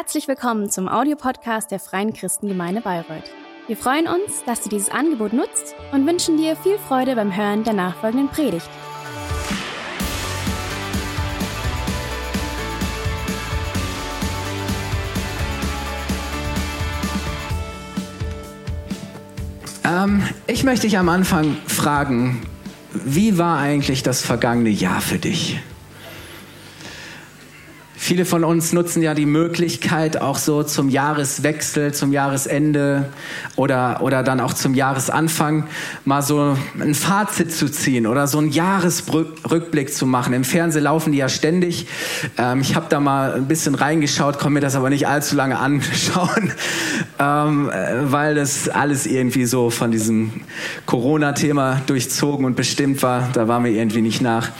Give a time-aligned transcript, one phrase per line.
[0.00, 3.30] Herzlich willkommen zum Audiopodcast der Freien Christengemeinde Bayreuth.
[3.66, 7.64] Wir freuen uns, dass du dieses Angebot nutzt und wünschen dir viel Freude beim Hören
[7.64, 8.66] der nachfolgenden Predigt.
[19.84, 22.40] Ähm, ich möchte dich am Anfang fragen,
[22.94, 25.60] wie war eigentlich das vergangene Jahr für dich?
[28.10, 33.08] Viele von uns nutzen ja die Möglichkeit, auch so zum Jahreswechsel, zum Jahresende
[33.54, 35.68] oder, oder dann auch zum Jahresanfang
[36.04, 40.32] mal so ein Fazit zu ziehen oder so einen Jahresrückblick zu machen.
[40.32, 41.86] Im Fernsehen laufen die ja ständig.
[42.36, 45.56] Ähm, ich habe da mal ein bisschen reingeschaut, konnte mir das aber nicht allzu lange
[45.60, 46.52] anschauen,
[47.20, 47.70] ähm,
[48.04, 50.32] weil das alles irgendwie so von diesem
[50.86, 53.28] Corona-Thema durchzogen und bestimmt war.
[53.32, 54.50] Da war mir irgendwie nicht nach.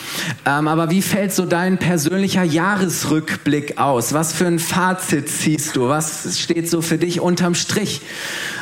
[0.47, 4.13] Ähm, aber wie fällt so dein persönlicher Jahresrückblick Rückblick aus?
[4.13, 5.89] Was für ein Fazit ziehst du?
[5.89, 8.03] Was steht so für dich unterm Strich?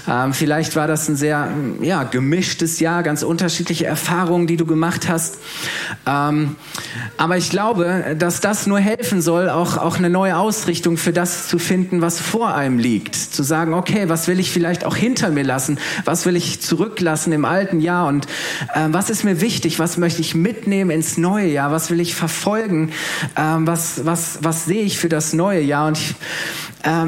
[0.09, 1.48] Ähm, vielleicht war das ein sehr
[1.81, 5.39] ja, gemischtes Jahr, ganz unterschiedliche Erfahrungen, die du gemacht hast.
[6.06, 6.56] Ähm,
[7.17, 11.48] aber ich glaube, dass das nur helfen soll, auch, auch eine neue Ausrichtung für das
[11.48, 13.15] zu finden, was vor einem liegt.
[13.15, 15.78] Zu sagen, okay, was will ich vielleicht auch hinter mir lassen?
[16.05, 18.06] Was will ich zurücklassen im alten Jahr?
[18.06, 18.27] Und
[18.75, 19.78] äh, was ist mir wichtig?
[19.78, 21.70] Was möchte ich mitnehmen ins neue Jahr?
[21.72, 22.93] Was will ich verfolgen?
[23.37, 25.89] Ähm, was, was, was sehe ich für das neue Jahr?
[25.89, 26.15] Und ich,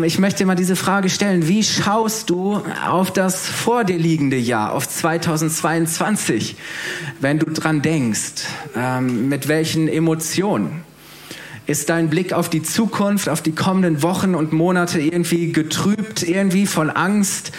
[0.05, 1.47] ich möchte mal diese Frage stellen.
[1.47, 6.57] Wie schaust du auf das vor dir liegende Jahr, auf 2022,
[7.21, 8.47] wenn du dran denkst?
[8.77, 10.83] Ähm, mit welchen Emotionen?
[11.67, 16.67] Ist dein Blick auf die Zukunft, auf die kommenden Wochen und Monate irgendwie getrübt, irgendwie
[16.67, 17.53] von Angst,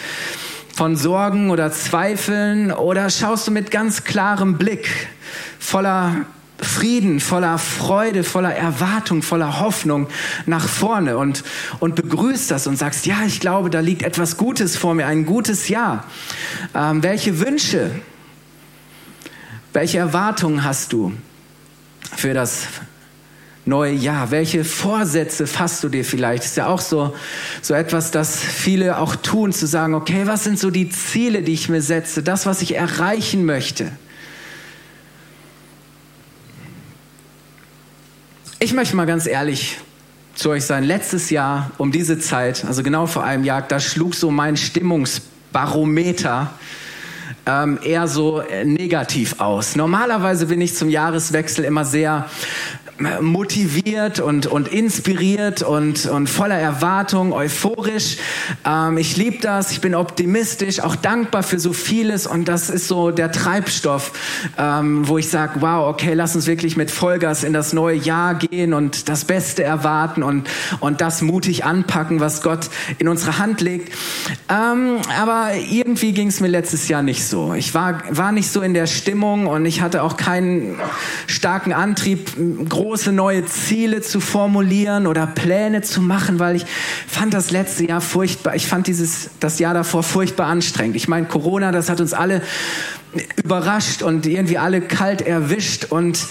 [0.74, 2.72] von Sorgen oder Zweifeln?
[2.72, 5.08] Oder schaust du mit ganz klarem Blick,
[5.58, 6.26] voller
[6.64, 10.08] Frieden, voller Freude, voller Erwartung, voller Hoffnung
[10.46, 11.44] nach vorne und,
[11.80, 15.26] und begrüßt das und sagst, ja, ich glaube, da liegt etwas Gutes vor mir, ein
[15.26, 16.04] gutes Jahr.
[16.74, 17.90] Ähm, welche Wünsche,
[19.72, 21.12] welche Erwartungen hast du
[22.16, 22.66] für das
[23.64, 24.30] neue Jahr?
[24.30, 26.44] Welche Vorsätze fasst du dir vielleicht?
[26.44, 27.14] Ist ja auch so,
[27.60, 31.52] so etwas, das viele auch tun, zu sagen, okay, was sind so die Ziele, die
[31.52, 33.90] ich mir setze, das, was ich erreichen möchte?
[38.62, 39.78] Ich möchte mal ganz ehrlich
[40.36, 40.84] zu euch sein.
[40.84, 46.48] Letztes Jahr um diese Zeit, also genau vor einem Jahr, da schlug so mein Stimmungsbarometer
[47.44, 49.74] ähm, eher so äh, negativ aus.
[49.74, 52.30] Normalerweise bin ich zum Jahreswechsel immer sehr
[53.20, 58.18] motiviert und, und inspiriert und, und voller Erwartung, euphorisch.
[58.64, 62.88] Ähm, ich liebe das, ich bin optimistisch, auch dankbar für so vieles und das ist
[62.88, 64.12] so der Treibstoff,
[64.58, 68.34] ähm, wo ich sage, wow, okay, lass uns wirklich mit Vollgas in das neue Jahr
[68.34, 70.48] gehen und das Beste erwarten und,
[70.80, 73.92] und das mutig anpacken, was Gott in unsere Hand legt.
[74.48, 77.54] Ähm, aber irgendwie ging es mir letztes Jahr nicht so.
[77.54, 80.78] Ich war, war nicht so in der Stimmung und ich hatte auch keinen
[81.26, 82.30] starken Antrieb,
[82.68, 86.66] groß große neue Ziele zu formulieren oder Pläne zu machen, weil ich
[87.08, 90.94] fand das letzte Jahr furchtbar, ich fand dieses, das Jahr davor furchtbar anstrengend.
[90.96, 92.42] Ich meine, Corona, das hat uns alle
[93.42, 96.26] überrascht und irgendwie alle kalt erwischt und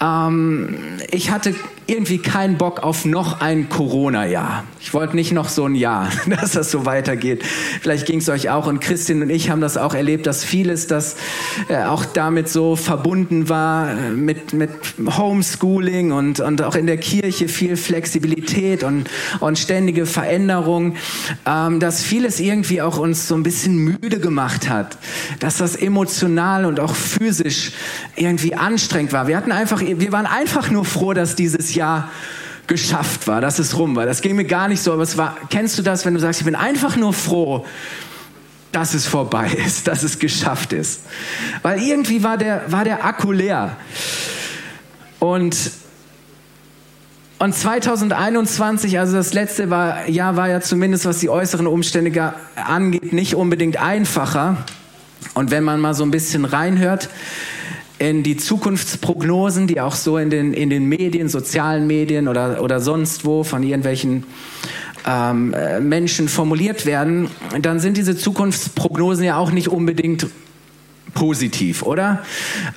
[0.00, 0.76] ähm,
[1.10, 1.54] ich hatte
[1.86, 4.64] irgendwie keinen Bock auf noch ein Corona-Jahr.
[4.80, 7.44] Ich wollte nicht noch so ein Jahr, dass das so weitergeht.
[7.80, 10.86] Vielleicht ging es euch auch und Christian und ich haben das auch erlebt, dass vieles,
[10.86, 11.16] das
[11.68, 14.70] äh, auch damit so verbunden war äh, mit, mit
[15.16, 19.08] Homeschooling und, und auch in der Kirche viel Flexibilität und,
[19.40, 20.96] und ständige Veränderung,
[21.46, 24.98] ähm, dass vieles irgendwie auch uns so ein bisschen müde gemacht hat,
[25.40, 25.96] dass das emotional
[26.26, 27.72] emotional und auch physisch
[28.16, 29.26] irgendwie anstrengend war.
[29.26, 32.10] Wir hatten einfach, wir waren einfach nur froh, dass dieses Jahr
[32.66, 34.06] geschafft war, dass es rum war.
[34.06, 36.40] Das ging mir gar nicht so, aber es war, kennst du das, wenn du sagst,
[36.40, 37.64] ich bin einfach nur froh,
[38.72, 41.02] dass es vorbei ist, dass es geschafft ist.
[41.62, 43.76] Weil irgendwie war der, war der Akku leer.
[45.18, 45.56] Und,
[47.38, 53.12] und 2021, also das letzte war, Jahr war ja zumindest, was die äußeren Umstände angeht,
[53.12, 54.64] nicht unbedingt einfacher.
[55.34, 57.10] Und wenn man mal so ein bisschen reinhört
[57.98, 62.80] in die Zukunftsprognosen, die auch so in den, in den Medien, sozialen Medien oder, oder
[62.80, 64.24] sonst wo von irgendwelchen
[65.06, 67.28] ähm, äh, Menschen formuliert werden,
[67.60, 70.26] dann sind diese Zukunftsprognosen ja auch nicht unbedingt
[71.16, 72.22] positiv, oder?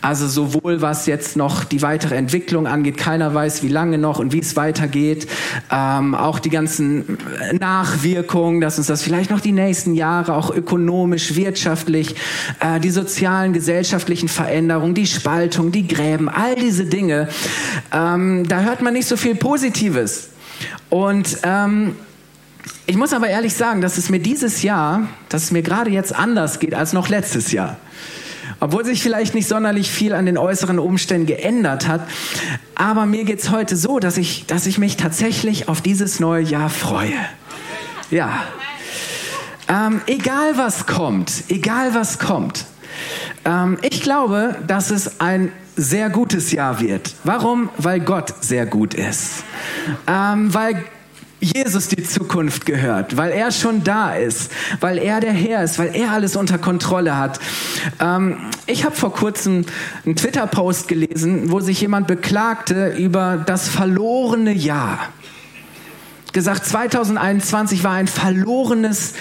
[0.02, 4.34] Also sowohl was jetzt noch die weitere Entwicklung angeht, keiner weiß, wie lange noch und
[4.34, 5.28] wie es weitergeht,
[5.72, 7.20] ähm, auch die ganzen
[7.60, 12.16] Nachwirkungen, dass uns das vielleicht noch die nächsten Jahre auch ökonomisch, wirtschaftlich,
[12.62, 17.28] äh, die sozialen, gesellschaftlichen Veränderungen, die Spaltung, die Gräben, all diese Dinge,
[17.94, 20.30] ähm, da hört man nicht so viel Positives.
[20.90, 21.96] Und ähm,
[22.86, 26.12] Ich muss aber ehrlich sagen, dass es mir dieses Jahr, dass es mir gerade jetzt
[26.12, 27.78] anders geht als noch letztes Jahr.
[28.60, 32.02] Obwohl sich vielleicht nicht sonderlich viel an den äußeren Umständen geändert hat.
[32.76, 36.44] Aber mir geht es heute so, dass ich, dass ich mich tatsächlich auf dieses neue
[36.44, 37.14] Jahr freue.
[38.12, 38.44] Ja.
[39.68, 42.66] Ähm, egal was kommt, egal was kommt.
[43.46, 47.14] Ähm, ich glaube, dass es ein sehr gutes Jahr wird.
[47.24, 47.70] Warum?
[47.78, 49.44] Weil Gott sehr gut ist.
[50.08, 50.84] Ähm, weil
[51.40, 54.52] Jesus die Zukunft gehört, weil er schon da ist,
[54.82, 57.40] weil er der Herr ist, weil er alles unter Kontrolle hat.
[58.00, 58.38] Ähm,
[58.68, 59.66] ich habe vor kurzem
[60.06, 65.00] einen Twitter-Post gelesen, wo sich jemand beklagte über das verlorene Jahr
[66.34, 69.14] gesagt, 2021 war ein verlorenes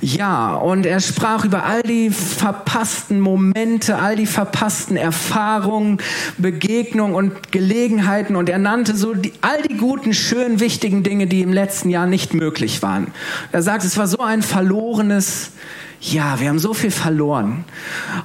[0.00, 5.98] Jahr und er sprach über all die verpassten Momente, all die verpassten Erfahrungen,
[6.38, 11.42] Begegnungen und Gelegenheiten und er nannte so die, all die guten, schönen, wichtigen Dinge, die
[11.42, 13.08] im letzten Jahr nicht möglich waren.
[13.52, 15.52] Er sagt, es war so ein verlorenes
[16.00, 17.64] Jahr, wir haben so viel verloren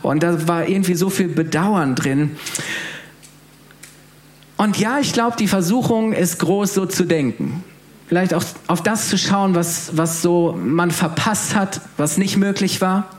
[0.02, 2.38] und da war irgendwie so viel Bedauern drin.
[4.58, 7.65] Und ja, ich glaube, die Versuchung ist groß, so zu denken.
[8.08, 12.82] Vielleicht auch auf das zu schauen, was, was so man verpasst hat, was nicht möglich
[12.82, 13.10] war.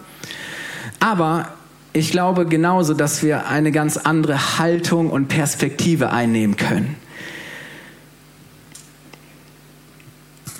[1.00, 1.49] Aber
[1.93, 6.97] ich glaube genauso, dass wir eine ganz andere Haltung und Perspektive einnehmen können.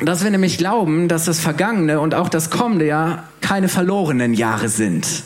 [0.03, 4.69] Dass wir nämlich glauben, dass das vergangene und auch das kommende Jahr keine verlorenen Jahre
[4.69, 5.23] sind.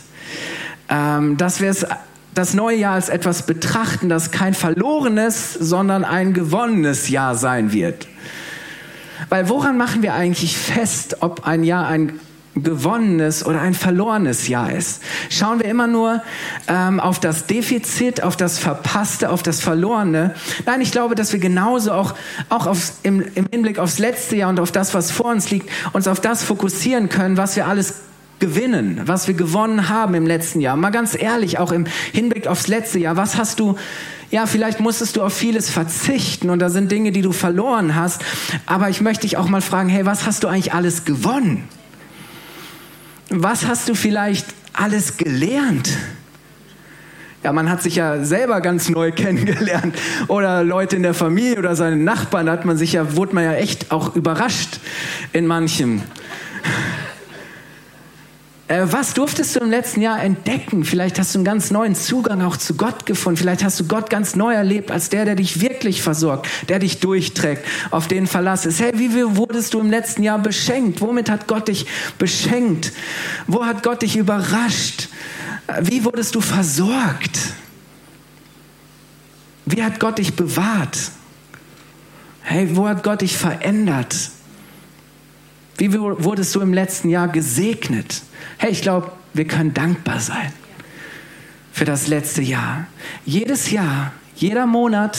[0.88, 1.87] Ähm, dass wir es
[2.35, 8.06] das neue Jahr als etwas betrachten, das kein verlorenes, sondern ein gewonnenes Jahr sein wird.
[9.28, 12.19] Weil woran machen wir eigentlich fest, ob ein Jahr ein
[12.56, 15.02] gewonnenes oder ein verlorenes Jahr ist.
[15.28, 16.22] Schauen wir immer nur
[16.67, 20.34] ähm, auf das Defizit, auf das Verpasste, auf das Verlorene.
[20.67, 22.14] Nein, ich glaube, dass wir genauso auch,
[22.49, 25.70] auch aufs, im, im Hinblick aufs letzte Jahr und auf das, was vor uns liegt,
[25.93, 27.94] uns auf das fokussieren können, was wir alles
[28.40, 30.76] gewinnen, was wir gewonnen haben im letzten Jahr.
[30.76, 33.76] Mal ganz ehrlich, auch im Hinblick aufs letzte Jahr, was hast du
[34.31, 38.25] ja, vielleicht musstest du auf vieles verzichten und da sind Dinge, die du verloren hast.
[38.64, 41.64] Aber ich möchte dich auch mal fragen, hey, was hast du eigentlich alles gewonnen?
[43.28, 45.90] Was hast du vielleicht alles gelernt?
[47.43, 49.96] Ja, man hat sich ja selber ganz neu kennengelernt
[50.28, 53.44] oder Leute in der Familie oder seine Nachbarn, da hat man sich ja, wurde man
[53.44, 54.78] ja echt auch überrascht
[55.32, 56.02] in manchem.
[58.70, 60.84] Äh, was durftest du im letzten Jahr entdecken?
[60.84, 63.37] Vielleicht hast du einen ganz neuen Zugang auch zu Gott gefunden.
[63.37, 67.00] Vielleicht hast du Gott ganz neu erlebt als der, der dich wirklich versorgt, der dich
[67.00, 68.81] durchträgt, auf den Verlass ist.
[68.81, 71.00] Hey, wie wurdest du im letzten Jahr beschenkt?
[71.00, 71.87] Womit hat Gott dich
[72.17, 72.93] beschenkt?
[73.49, 75.08] Wo hat Gott dich überrascht?
[75.81, 77.38] Wie wurdest du versorgt?
[79.67, 80.96] Wie hat Gott dich bewahrt?
[82.43, 84.31] Hey, wo hat Gott dich verändert?
[85.81, 88.21] Wie wurdest du im letzten Jahr gesegnet?
[88.59, 90.53] Hey, ich glaube, wir können dankbar sein
[91.73, 92.87] für das letzte Jahr.
[93.25, 95.19] Jedes Jahr, jeder Monat,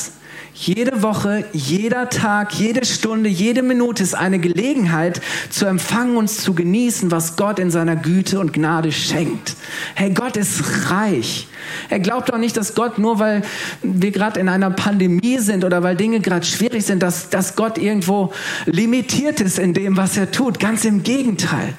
[0.53, 6.53] jede Woche, jeder Tag, jede Stunde, jede Minute ist eine Gelegenheit zu empfangen und zu
[6.53, 9.55] genießen, was Gott in seiner Güte und Gnade schenkt.
[9.95, 11.47] Hey, Gott ist reich.
[11.89, 13.43] Er glaubt doch nicht, dass Gott nur weil
[13.81, 17.77] wir gerade in einer Pandemie sind oder weil Dinge gerade schwierig sind, dass, dass Gott
[17.77, 18.33] irgendwo
[18.65, 20.59] limitiert ist in dem, was er tut.
[20.59, 21.73] Ganz im Gegenteil.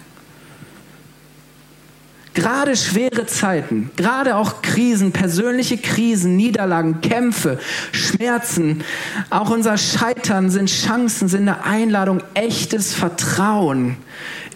[2.34, 7.58] Gerade schwere Zeiten, gerade auch Krisen, persönliche Krisen, Niederlagen, Kämpfe,
[7.92, 8.84] Schmerzen,
[9.28, 13.96] auch unser Scheitern sind Chancen, sind eine Einladung, echtes Vertrauen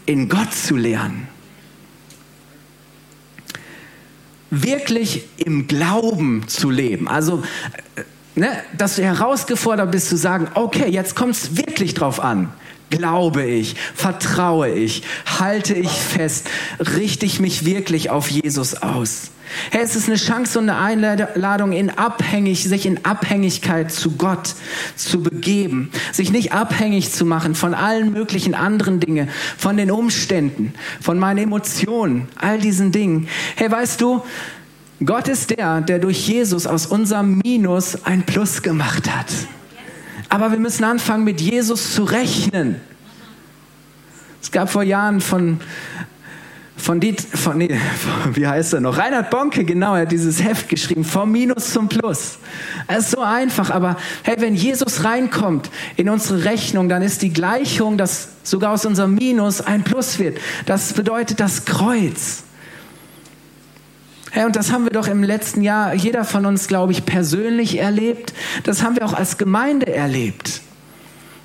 [0.06, 1.28] in Gott zu lernen.
[4.50, 7.08] Wirklich im Glauben zu leben.
[7.08, 7.42] Also,
[7.96, 8.02] äh,
[8.40, 12.52] ne, dass du herausgefordert bist zu sagen, okay, jetzt kommt es wirklich drauf an.
[12.90, 15.02] Glaube ich, vertraue ich,
[15.38, 19.30] halte ich fest, richte ich mich wirklich auf Jesus aus.
[19.70, 24.54] Hey, es ist eine Chance und eine Einladung, in abhängig, sich in Abhängigkeit zu Gott
[24.96, 30.74] zu begeben, sich nicht abhängig zu machen von allen möglichen anderen Dingen, von den Umständen,
[31.00, 33.28] von meinen Emotionen, all diesen Dingen.
[33.56, 34.22] Hey, weißt du,
[35.04, 39.26] Gott ist der, der durch Jesus aus unserem Minus ein Plus gemacht hat.
[40.28, 42.80] Aber wir müssen anfangen, mit Jesus zu rechnen.
[44.42, 45.60] Es gab vor Jahren von,
[46.76, 47.76] von, die, von nee,
[48.32, 48.98] wie heißt er noch?
[48.98, 52.38] Reinhard Bonke, genau, er hat dieses Heft geschrieben, vom Minus zum Plus.
[52.86, 57.32] Es ist so einfach, aber hey, wenn Jesus reinkommt in unsere Rechnung, dann ist die
[57.32, 60.38] Gleichung, dass sogar aus unserem Minus ein Plus wird.
[60.66, 62.44] Das bedeutet das Kreuz.
[64.36, 67.78] Hey, und das haben wir doch im letzten Jahr, jeder von uns, glaube ich, persönlich
[67.78, 68.34] erlebt.
[68.64, 70.60] Das haben wir auch als Gemeinde erlebt.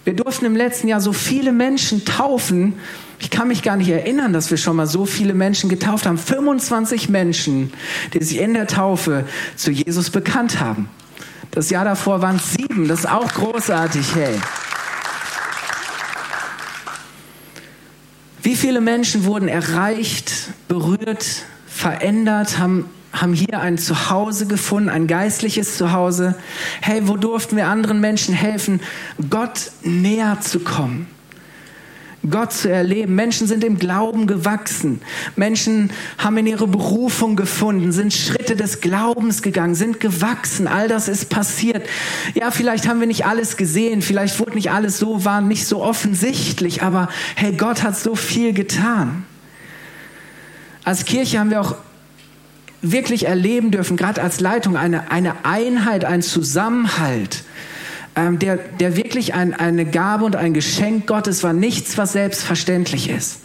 [0.04, 2.74] Wir durften im letzten Jahr so viele Menschen taufen.
[3.20, 6.18] Ich kann mich gar nicht erinnern, dass wir schon mal so viele Menschen getauft haben.
[6.18, 7.72] 25 Menschen,
[8.14, 9.24] die sich in der Taufe
[9.56, 10.90] zu Jesus bekannt haben.
[11.52, 12.90] Das Jahr davor waren es sieben.
[12.90, 14.36] Das ist auch großartig, hey.
[18.44, 21.46] Wie viele Menschen wurden erreicht, berührt,
[21.82, 26.36] verändert, haben haben hier ein Zuhause gefunden, ein geistliches Zuhause.
[26.80, 28.80] Hey, wo durften wir anderen Menschen helfen,
[29.30, 31.08] Gott näher zu kommen?
[32.30, 33.16] Gott zu erleben.
[33.16, 35.02] Menschen sind im Glauben gewachsen.
[35.36, 40.68] Menschen haben in ihre Berufung gefunden, sind Schritte des Glaubens gegangen, sind gewachsen.
[40.68, 41.86] All das ist passiert.
[42.36, 45.84] Ja, vielleicht haben wir nicht alles gesehen, vielleicht wurde nicht alles so, war nicht so
[45.84, 49.26] offensichtlich, aber hey, Gott hat so viel getan.
[50.84, 51.76] Als Kirche haben wir auch
[52.82, 57.44] wirklich erleben dürfen, gerade als Leitung, eine, eine Einheit, ein Zusammenhalt,
[58.16, 63.10] ähm, der, der wirklich ein, eine Gabe und ein Geschenk Gottes war, nichts, was selbstverständlich
[63.10, 63.42] ist.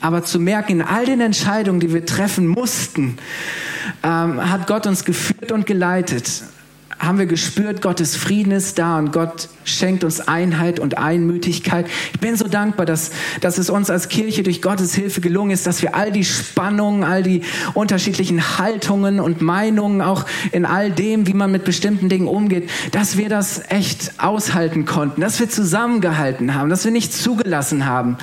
[0.00, 3.16] Aber zu merken, in all den Entscheidungen, die wir treffen mussten,
[4.02, 6.42] ähm, hat Gott uns geführt und geleitet
[6.98, 11.86] haben wir gespürt, Gottes Frieden ist da und Gott schenkt uns Einheit und Einmütigkeit.
[12.12, 13.10] Ich bin so dankbar, dass,
[13.40, 17.04] dass es uns als Kirche durch Gottes Hilfe gelungen ist, dass wir all die Spannungen,
[17.04, 17.42] all die
[17.74, 23.16] unterschiedlichen Haltungen und Meinungen, auch in all dem, wie man mit bestimmten Dingen umgeht, dass
[23.16, 28.18] wir das echt aushalten konnten, dass wir zusammengehalten haben, dass wir nicht zugelassen haben,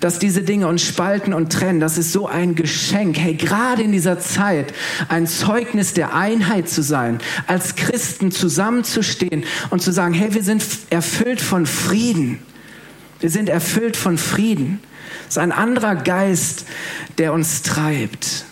[0.00, 1.80] dass diese Dinge uns spalten und trennen.
[1.80, 3.18] Das ist so ein Geschenk.
[3.18, 4.72] Hey, gerade in dieser Zeit
[5.08, 10.44] ein Zeugnis der Einheit zu sein, als Christ Christen zusammenzustehen und zu sagen, hey, wir
[10.44, 12.38] sind erfüllt von Frieden.
[13.18, 14.78] Wir sind erfüllt von Frieden.
[15.22, 16.64] Es ist ein anderer Geist,
[17.18, 18.44] der uns treibt.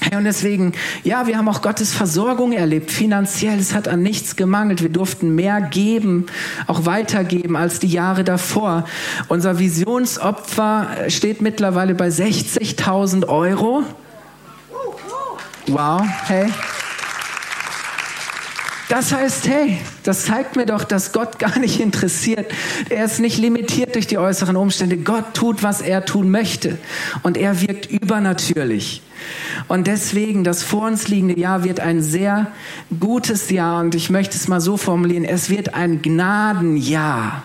[0.00, 3.58] Hey, und deswegen, ja, wir haben auch Gottes Versorgung erlebt, finanziell.
[3.58, 4.80] Es hat an nichts gemangelt.
[4.80, 6.26] Wir durften mehr geben,
[6.68, 8.84] auch weitergeben als die Jahre davor.
[9.26, 13.82] Unser Visionsopfer steht mittlerweile bei 60.000 Euro.
[15.66, 16.52] Wow, hey.
[18.88, 22.52] Das heißt, hey, das zeigt mir doch, dass Gott gar nicht interessiert.
[22.88, 24.96] Er ist nicht limitiert durch die äußeren Umstände.
[24.96, 26.78] Gott tut, was er tun möchte.
[27.22, 29.02] Und er wirkt übernatürlich.
[29.66, 32.48] Und deswegen, das vor uns liegende Jahr wird ein sehr
[33.00, 33.80] gutes Jahr.
[33.80, 35.24] Und ich möchte es mal so formulieren.
[35.24, 37.42] Es wird ein Gnadenjahr.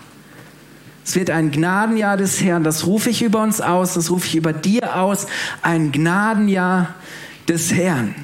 [1.04, 2.62] Es wird ein Gnadenjahr des Herrn.
[2.62, 3.94] Das rufe ich über uns aus.
[3.94, 5.26] Das rufe ich über dir aus.
[5.62, 6.94] Ein Gnadenjahr
[7.48, 8.14] des Herrn.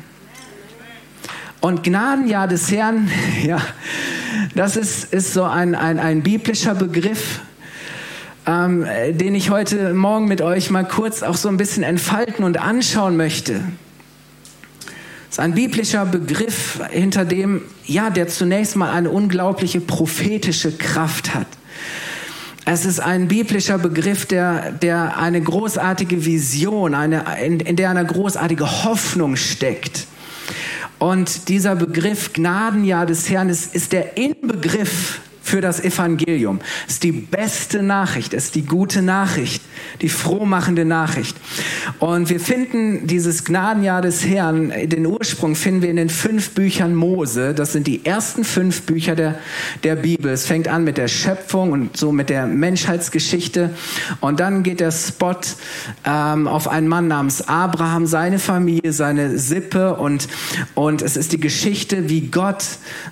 [1.61, 3.11] Und Gnadenjahr des Herrn,
[3.43, 3.61] ja,
[4.55, 7.41] das ist, ist so ein, ein, ein biblischer Begriff,
[8.47, 12.59] ähm, den ich heute Morgen mit euch mal kurz auch so ein bisschen entfalten und
[12.59, 13.55] anschauen möchte.
[13.55, 21.35] Das ist ein biblischer Begriff, hinter dem, ja, der zunächst mal eine unglaubliche prophetische Kraft
[21.35, 21.47] hat.
[22.65, 28.05] Es ist ein biblischer Begriff, der, der eine großartige Vision, eine, in, in der eine
[28.05, 30.07] großartige Hoffnung steckt.
[30.99, 36.61] Und dieser Begriff Gnadenjahr des Herrn ist, ist der Inbegriff für das Evangelium.
[36.87, 39.62] Es ist die beste Nachricht, es ist die gute Nachricht,
[40.02, 41.37] die frohmachende Nachricht.
[41.99, 46.95] Und wir finden dieses Gnadenjahr des Herrn, den Ursprung finden wir in den fünf Büchern
[46.95, 47.55] Mose.
[47.55, 49.38] Das sind die ersten fünf Bücher der,
[49.85, 50.31] der Bibel.
[50.31, 53.71] Es fängt an mit der Schöpfung und so mit der Menschheitsgeschichte.
[54.21, 55.35] Und dann geht der Spot
[56.05, 60.28] ähm, auf einen Mann namens Abraham, seine Familie, seine Sippe und,
[60.75, 62.64] und es ist die Geschichte, wie Gott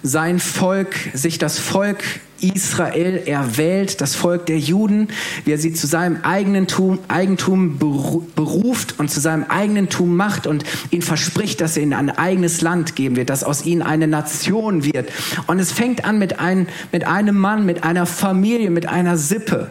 [0.02, 2.05] sein Volk, sich das Volk
[2.40, 5.09] Israel erwählt, das Volk der Juden,
[5.45, 11.02] wie er sie zu seinem Eigentum, Eigentum beruft und zu seinem Eigentum macht und ihnen
[11.02, 15.11] verspricht, dass er ihnen ein eigenes Land geben wird, dass aus ihnen eine Nation wird.
[15.47, 19.71] Und es fängt an mit, ein, mit einem Mann, mit einer Familie, mit einer Sippe.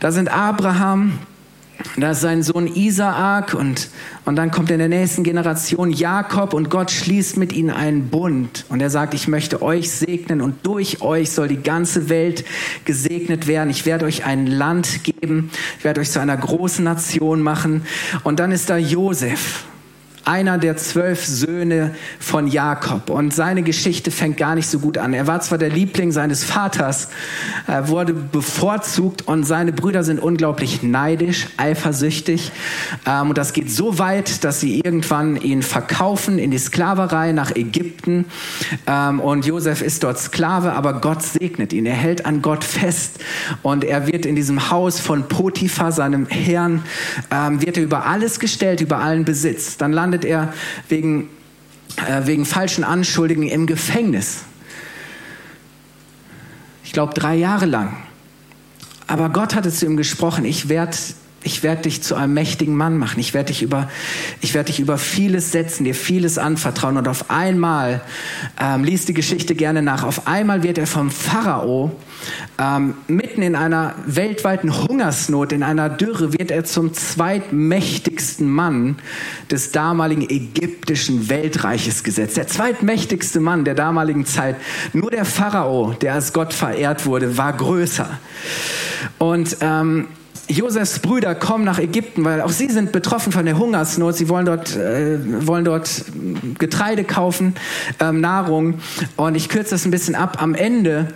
[0.00, 1.18] Da sind Abraham,
[1.96, 3.88] da ist sein Sohn Isaak und,
[4.24, 8.64] und dann kommt in der nächsten Generation Jakob und Gott schließt mit ihnen einen Bund.
[8.68, 12.44] Und er sagt, ich möchte euch segnen und durch euch soll die ganze Welt
[12.84, 13.70] gesegnet werden.
[13.70, 15.50] Ich werde euch ein Land geben.
[15.78, 17.82] Ich werde euch zu einer großen Nation machen.
[18.24, 19.64] Und dann ist da Josef
[20.28, 23.08] einer der zwölf Söhne von Jakob.
[23.08, 25.14] Und seine Geschichte fängt gar nicht so gut an.
[25.14, 27.08] Er war zwar der Liebling seines Vaters,
[27.66, 32.52] er wurde bevorzugt und seine Brüder sind unglaublich neidisch, eifersüchtig.
[33.06, 37.56] Ähm, und das geht so weit, dass sie irgendwann ihn verkaufen in die Sklaverei nach
[37.56, 38.26] Ägypten.
[38.86, 41.86] Ähm, und Josef ist dort Sklave, aber Gott segnet ihn.
[41.86, 43.18] Er hält an Gott fest
[43.62, 46.82] und er wird in diesem Haus von Potiphar, seinem Herrn,
[47.30, 49.78] ähm, wird er über alles gestellt, über allen Besitz.
[49.78, 50.52] Dann landet landet er
[50.88, 51.28] wegen,
[51.96, 54.38] äh, wegen falschen Anschuldigungen im Gefängnis.
[56.84, 57.96] ich glaube, drei Jahre lang.
[59.06, 60.96] Aber Gott hatte zu ihm gesprochen, ich werde
[61.42, 63.20] ich werde dich zu einem mächtigen Mann machen.
[63.20, 63.88] Ich werde dich über,
[64.40, 66.96] ich werde dich über vieles setzen, dir vieles anvertrauen.
[66.96, 68.00] Und auf einmal,
[68.60, 71.94] ähm, liest die Geschichte gerne nach, auf einmal wird er vom Pharao
[72.58, 78.96] ähm, mitten in einer weltweiten Hungersnot, in einer Dürre, wird er zum zweitmächtigsten Mann
[79.50, 82.36] des damaligen ägyptischen Weltreiches gesetzt.
[82.36, 84.56] Der zweitmächtigste Mann der damaligen Zeit.
[84.92, 88.10] Nur der Pharao, der als Gott verehrt wurde, war größer.
[89.18, 90.08] Und ähm,
[90.48, 94.16] Josefs Brüder kommen nach Ägypten, weil auch sie sind betroffen von der Hungersnot.
[94.16, 96.04] Sie wollen dort, äh, wollen dort
[96.58, 97.54] Getreide kaufen,
[98.00, 98.80] ähm, Nahrung.
[99.16, 100.38] Und ich kürze das ein bisschen ab.
[100.40, 101.08] Am Ende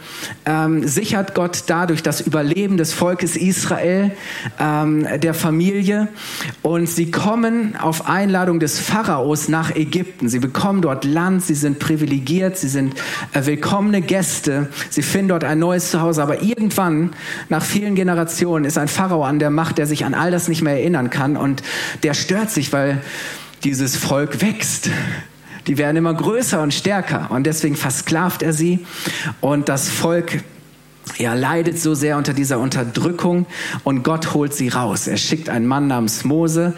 [0.45, 4.11] ähm, sichert Gott dadurch das Überleben des Volkes Israel,
[4.61, 6.09] ähm, der Familie.
[6.61, 10.29] Und sie kommen auf Einladung des Pharaos nach Ägypten.
[10.29, 12.95] Sie bekommen dort Land, sie sind privilegiert, sie sind
[13.33, 14.69] äh, willkommene Gäste.
[14.91, 16.23] Sie finden dort ein neues Zuhause.
[16.23, 17.13] Aber irgendwann,
[17.49, 20.63] nach vielen Generationen, ist ein Pharao an der Macht, der sich an all das nicht
[20.63, 21.63] mehr erinnern kann und
[22.03, 23.03] der stört sich, weil
[23.65, 24.91] dieses Volk wächst.
[25.67, 28.85] Die werden immer größer und stärker und deswegen versklavt er sie
[29.41, 30.43] und das Volk
[31.19, 33.47] er leidet so sehr unter dieser Unterdrückung
[33.85, 35.07] und Gott holt sie raus.
[35.07, 36.75] Er schickt einen Mann namens Mose,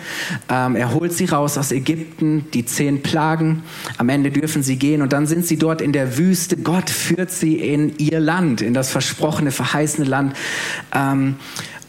[0.48, 3.62] ähm, er holt sie raus aus Ägypten, die zehn Plagen.
[3.98, 6.56] Am Ende dürfen sie gehen und dann sind sie dort in der Wüste.
[6.56, 10.34] Gott führt sie in ihr Land, in das versprochene, verheißene Land.
[10.94, 11.36] Ähm,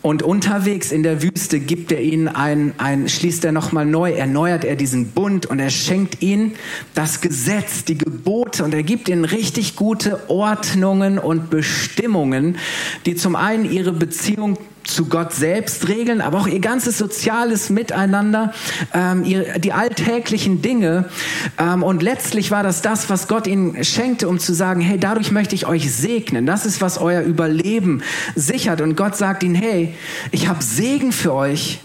[0.05, 4.63] und unterwegs in der Wüste gibt er ihnen ein, ein schließt er nochmal neu, erneuert
[4.63, 6.53] er diesen Bund und er schenkt ihnen
[6.93, 8.63] das Gesetz, die Gebote.
[8.63, 12.59] Und er gibt ihnen richtig gute Ordnungen und Bestimmungen,
[13.07, 18.53] die zum einen ihre Beziehung zu Gott selbst regeln, aber auch ihr ganzes soziales Miteinander,
[18.93, 21.09] ähm, ihr, die alltäglichen Dinge.
[21.57, 25.31] Ähm, und letztlich war das das, was Gott ihnen schenkte, um zu sagen, hey, dadurch
[25.31, 26.45] möchte ich euch segnen.
[26.45, 28.01] Das ist, was euer Überleben
[28.35, 28.81] sichert.
[28.81, 29.95] Und Gott sagt ihnen, hey,
[30.31, 31.79] ich habe Segen für euch.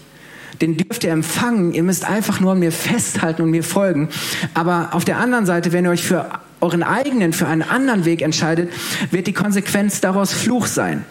[0.61, 1.73] Den dürft ihr empfangen.
[1.73, 4.09] Ihr müsst einfach nur an mir festhalten und mir folgen.
[4.53, 8.21] Aber auf der anderen Seite, wenn ihr euch für euren eigenen, für einen anderen Weg
[8.21, 8.71] entscheidet,
[9.09, 11.03] wird die Konsequenz daraus Fluch sein.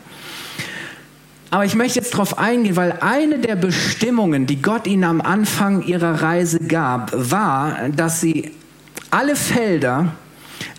[1.51, 5.83] Aber ich möchte jetzt darauf eingehen, weil eine der Bestimmungen, die Gott ihnen am Anfang
[5.83, 8.53] ihrer Reise gab, war, dass sie
[9.11, 10.13] alle Felder,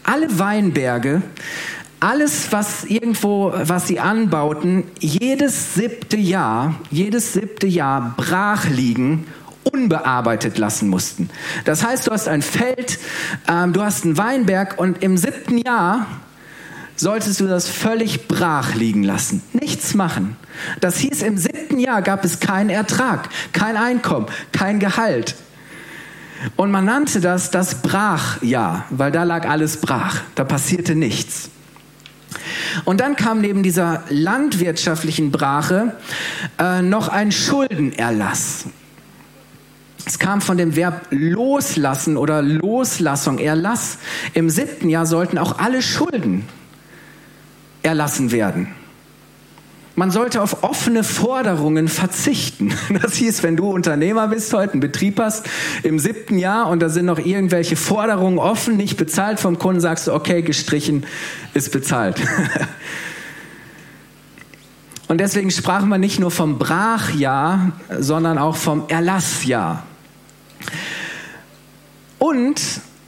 [0.03, 1.21] alle Weinberge,
[1.99, 9.27] alles, was irgendwo, was sie anbauten, jedes siebte Jahr, jedes siebte Jahr brach liegen
[9.63, 11.29] unbearbeitet lassen mussten.
[11.65, 12.97] Das heißt, du hast ein Feld,
[13.47, 16.07] ähm, du hast einen Weinberg und im siebten Jahr
[16.95, 19.41] solltest du das völlig brach liegen lassen.
[19.53, 20.35] Nichts machen.
[20.79, 25.35] Das hieß, im siebten Jahr gab es keinen Ertrag, kein Einkommen, kein Gehalt.
[26.55, 31.49] Und man nannte das das Brachjahr, weil da lag alles brach, da passierte nichts.
[32.85, 35.95] Und dann kam neben dieser landwirtschaftlichen Brache
[36.57, 38.65] äh, noch ein Schuldenerlass.
[40.05, 43.99] Es kam von dem Verb loslassen oder Loslassung, Erlass.
[44.33, 46.47] Im siebten Jahr sollten auch alle Schulden
[47.83, 48.67] erlassen werden.
[49.95, 52.73] Man sollte auf offene Forderungen verzichten.
[53.01, 55.45] Das hieß, wenn du Unternehmer bist, heute einen Betrieb hast,
[55.83, 60.07] im siebten Jahr und da sind noch irgendwelche Forderungen offen, nicht bezahlt vom Kunden, sagst
[60.07, 61.05] du, okay, gestrichen,
[61.53, 62.21] ist bezahlt.
[65.07, 69.83] Und deswegen sprach man nicht nur vom Brachjahr, sondern auch vom Erlassjahr.
[72.17, 72.61] Und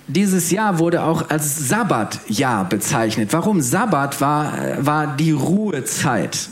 [0.07, 3.31] dieses Jahr wurde auch als Sabbatjahr bezeichnet.
[3.31, 3.61] Warum?
[3.61, 6.49] Sabbat war, war die Ruhezeit.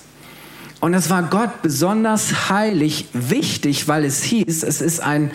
[0.82, 5.30] Und es war Gott besonders heilig wichtig, weil es hieß, es ist ein,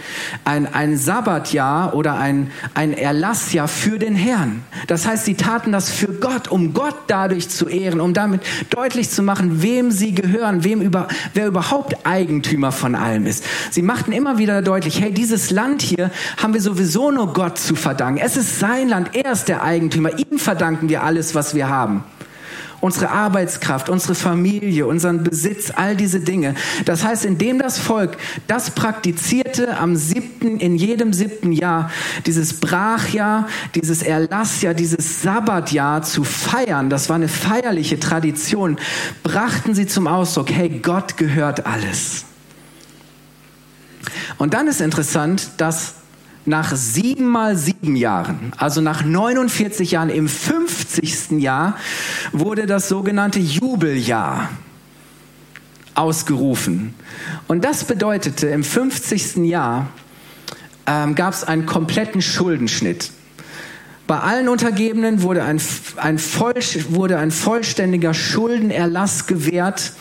[0.44, 4.64] ein, ein Sabbatjahr oder ein, ein Erlassjahr für den Herrn.
[4.88, 9.08] Das heißt, sie taten das für Gott, um Gott dadurch zu ehren, um damit deutlich
[9.08, 13.44] zu machen, wem sie gehören, wem über, wer überhaupt Eigentümer von allem ist.
[13.70, 17.76] Sie machten immer wieder deutlich, hey, dieses Land hier haben wir sowieso nur Gott zu
[17.76, 18.20] verdanken.
[18.20, 22.02] Es ist sein Land, er ist der Eigentümer, ihm verdanken wir alles, was wir haben
[22.86, 26.54] unsere Arbeitskraft, unsere Familie, unseren Besitz, all diese Dinge.
[26.84, 31.90] Das heißt, indem das Volk das praktizierte am siebten, in jedem siebten Jahr,
[32.26, 38.78] dieses Brachjahr, dieses Erlassjahr, dieses Sabbatjahr zu feiern, das war eine feierliche Tradition,
[39.24, 42.24] brachten sie zum Ausdruck, hey, Gott gehört alles.
[44.38, 45.94] Und dann ist interessant, dass
[46.46, 51.32] nach sieben mal sieben Jahren, also nach 49 Jahren, im 50.
[51.32, 51.76] Jahr,
[52.32, 54.50] wurde das sogenannte Jubeljahr
[55.94, 56.94] ausgerufen.
[57.48, 59.36] Und das bedeutete, im 50.
[59.36, 59.88] Jahr
[60.86, 63.10] ähm, gab es einen kompletten Schuldenschnitt.
[64.06, 65.60] Bei allen Untergebenen wurde ein,
[65.96, 66.54] ein, voll,
[66.90, 69.92] wurde ein vollständiger Schuldenerlass gewährt.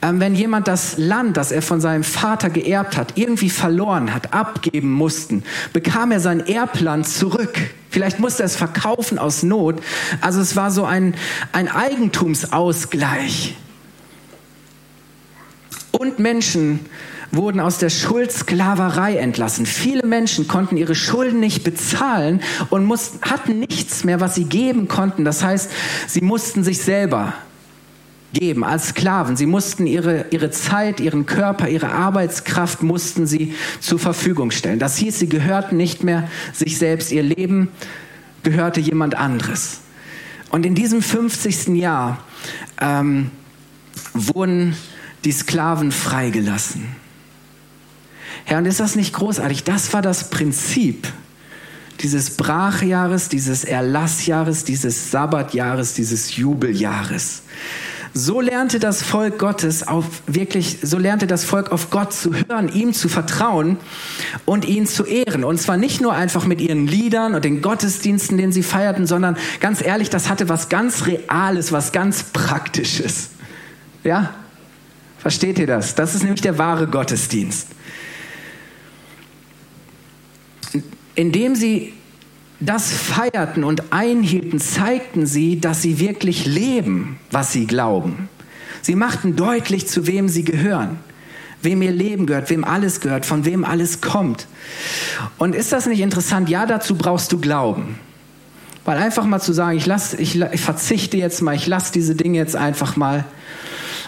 [0.00, 4.32] Ähm, wenn jemand das Land, das er von seinem Vater geerbt hat, irgendwie verloren hat,
[4.32, 5.42] abgeben mussten,
[5.74, 7.58] bekam er sein Erbland zurück.
[7.90, 9.82] Vielleicht musste er es verkaufen aus Not.
[10.22, 11.14] Also es war so ein,
[11.52, 13.54] ein Eigentumsausgleich.
[15.90, 16.80] Und Menschen
[17.32, 19.66] wurden aus der Schuldsklaverei entlassen.
[19.66, 22.40] Viele Menschen konnten ihre Schulden nicht bezahlen
[22.70, 25.24] und mussten, hatten nichts mehr, was sie geben konnten.
[25.24, 25.70] Das heißt,
[26.06, 27.32] sie mussten sich selber
[28.34, 29.36] geben als Sklaven.
[29.36, 34.78] Sie mussten ihre, ihre Zeit, ihren Körper, ihre Arbeitskraft mussten sie zur Verfügung stellen.
[34.78, 37.12] Das hieß, sie gehörten nicht mehr sich selbst.
[37.12, 37.68] Ihr Leben
[38.42, 39.80] gehörte jemand anderes.
[40.50, 41.68] Und in diesem 50.
[41.68, 42.22] Jahr
[42.80, 43.30] ähm,
[44.12, 44.76] wurden
[45.24, 47.01] die Sklaven freigelassen.
[48.44, 49.64] Herr, und ist das nicht großartig?
[49.64, 51.06] Das war das Prinzip
[52.00, 57.42] dieses Brachjahres, dieses Erlassjahres, dieses Sabbatjahres, dieses Jubeljahres.
[58.14, 62.68] So lernte das Volk Gottes auf wirklich, so lernte das Volk auf Gott zu hören,
[62.68, 63.78] ihm zu vertrauen
[64.44, 65.44] und ihn zu ehren.
[65.44, 69.38] Und zwar nicht nur einfach mit ihren Liedern und den Gottesdiensten, den sie feierten, sondern
[69.60, 73.30] ganz ehrlich, das hatte was ganz Reales, was ganz Praktisches.
[74.04, 74.34] Ja?
[75.18, 75.94] Versteht ihr das?
[75.94, 77.68] Das ist nämlich der wahre Gottesdienst.
[81.14, 81.92] Indem sie
[82.60, 88.28] das feierten und einhielten, zeigten sie, dass sie wirklich leben, was sie glauben.
[88.82, 90.98] Sie machten deutlich, zu wem sie gehören,
[91.60, 94.46] wem ihr Leben gehört, wem alles gehört, von wem alles kommt.
[95.38, 96.48] Und ist das nicht interessant?
[96.48, 97.98] Ja, dazu brauchst du Glauben.
[98.84, 102.16] Weil einfach mal zu sagen, ich, lass, ich, ich verzichte jetzt mal, ich lasse diese
[102.16, 103.24] Dinge jetzt einfach mal,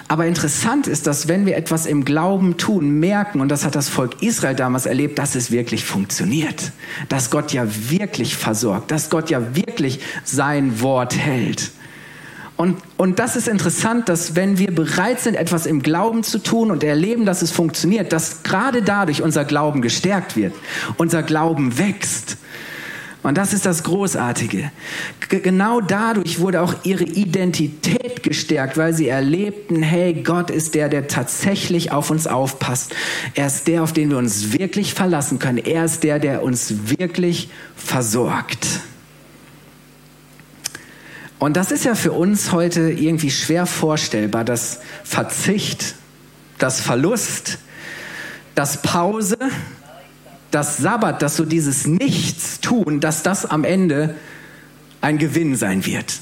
[0.09, 3.89] aber interessant ist, dass wenn wir etwas im Glauben tun, merken, und das hat das
[3.89, 6.73] Volk Israel damals erlebt, dass es wirklich funktioniert,
[7.09, 11.71] dass Gott ja wirklich versorgt, dass Gott ja wirklich sein Wort hält.
[12.57, 16.71] Und, und das ist interessant, dass wenn wir bereit sind, etwas im Glauben zu tun
[16.71, 20.55] und erleben, dass es funktioniert, dass gerade dadurch unser Glauben gestärkt wird,
[20.97, 22.37] unser Glauben wächst.
[23.25, 24.71] Und das ist das Großartige.
[25.31, 30.91] G genau dadurch wurde auch ihre Identität gestärkt, weil sie erlebten, hey, Gott ist der,
[30.91, 32.95] der tatsächlich auf uns aufpasst.
[33.35, 35.57] Er ist der, auf den wir uns wirklich verlassen können.
[35.57, 38.81] Er ist der, der uns wirklich versorgt.
[41.39, 45.95] Und das ist ja für uns heute irgendwie schwer vorstellbar, dass Verzicht,
[46.59, 47.57] das Verlust,
[48.55, 49.39] das Pause,
[50.55, 54.15] das Sabbat, dass so dieses Nichtstun, dass das am Ende
[55.01, 56.21] ein Gewinn sein wird.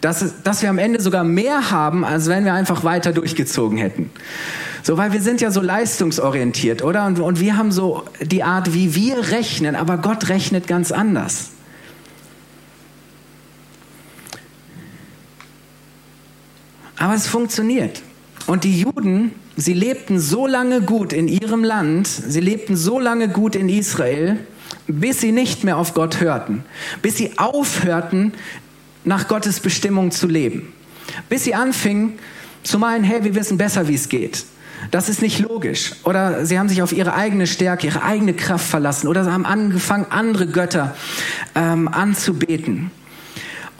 [0.00, 4.10] Dass, dass wir am Ende sogar mehr haben, als wenn wir einfach weiter durchgezogen hätten.
[4.84, 7.06] So, weil wir sind ja so leistungsorientiert, oder?
[7.06, 11.50] Und, und wir haben so die Art, wie wir rechnen, aber Gott rechnet ganz anders.
[16.96, 18.02] Aber es funktioniert.
[18.46, 23.28] Und die Juden sie lebten so lange gut in ihrem Land, sie lebten so lange
[23.28, 24.38] gut in Israel,
[24.86, 26.64] bis sie nicht mehr auf Gott hörten,
[27.02, 28.32] bis sie aufhörten,
[29.04, 30.72] nach Gottes Bestimmung zu leben,
[31.28, 32.14] bis sie anfingen
[32.62, 34.44] zu meinen, hey, wir wissen besser, wie es geht.
[34.90, 35.92] Das ist nicht logisch.
[36.04, 39.06] Oder sie haben sich auf ihre eigene Stärke, ihre eigene Kraft verlassen.
[39.06, 40.96] Oder sie haben angefangen, andere Götter
[41.54, 42.90] ähm, anzubeten.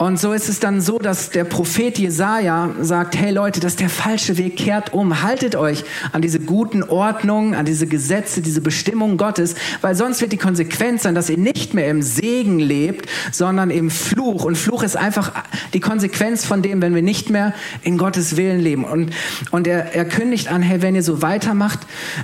[0.03, 3.81] Und so ist es dann so, dass der Prophet Jesaja sagt: Hey Leute, das ist
[3.81, 8.61] der falsche Weg, kehrt um, haltet euch an diese guten Ordnungen, an diese Gesetze, diese
[8.61, 13.09] Bestimmungen Gottes, weil sonst wird die Konsequenz sein, dass ihr nicht mehr im Segen lebt,
[13.31, 14.45] sondern im Fluch.
[14.45, 15.31] Und Fluch ist einfach
[15.73, 18.83] die Konsequenz von dem, wenn wir nicht mehr in Gottes Willen leben.
[18.83, 19.12] Und,
[19.53, 21.79] und er, er kündigt an: Hey, wenn ihr so weitermacht,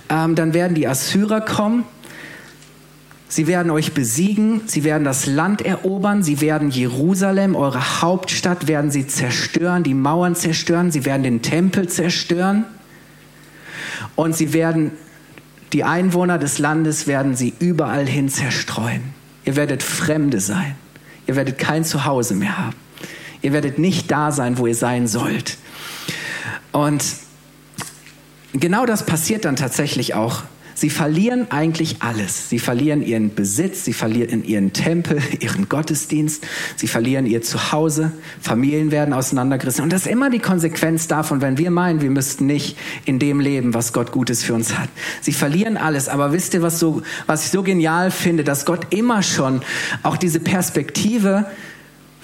[0.09, 1.85] ähm, dann werden die Assyrer kommen
[3.31, 8.91] Sie werden euch besiegen, sie werden das Land erobern, sie werden Jerusalem, eure Hauptstadt, werden
[8.91, 12.64] sie zerstören, die Mauern zerstören, sie werden den Tempel zerstören
[14.17, 14.93] und sie werden
[15.73, 19.03] die Einwohner des Landes werden sie überall hin zerstreuen.
[19.45, 20.77] Ihr werdet Fremde sein.
[21.27, 22.77] Ihr werdet kein Zuhause mehr haben.
[23.43, 25.59] Ihr werdet nicht da sein, wo ihr sein sollt.
[26.73, 27.05] Und
[28.53, 30.43] genau das passiert dann tatsächlich auch
[30.79, 32.51] Sie verlieren eigentlich alles.
[32.51, 38.93] Sie verlieren ihren Besitz, sie verlieren ihren Tempel, ihren Gottesdienst, sie verlieren ihr Zuhause, Familien
[38.93, 39.83] werden auseinandergerissen.
[39.83, 43.41] Und das ist immer die Konsequenz davon, wenn wir meinen, wir müssten nicht in dem
[43.41, 44.88] leben, was Gott Gutes für uns hat.
[45.21, 46.09] Sie verlieren alles.
[46.09, 49.62] Aber wisst ihr, was, so, was ich so genial finde, dass Gott immer schon
[50.05, 51.47] auch diese Perspektive